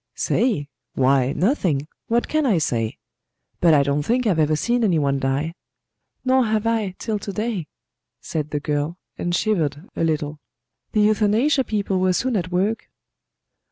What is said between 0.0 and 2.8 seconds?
"Say! Why, nothing! What can I